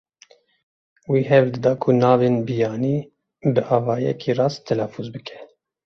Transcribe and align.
Wî 1.11 1.21
hewl 1.31 1.47
dida 1.55 1.73
ku 1.83 1.89
navên 2.01 2.35
biyanî 2.47 2.97
bi 3.53 3.61
awayekî 3.77 4.31
rast 4.39 4.59
telafûz 4.69 5.07
bike. 5.15 5.39